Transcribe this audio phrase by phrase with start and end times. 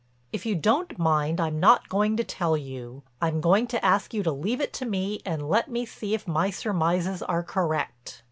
[0.33, 3.03] "If you don't mind, I'm not going to tell you.
[3.21, 6.27] I'm going to ask you to leave it to me and let me see if
[6.27, 8.19] my surmises are correct.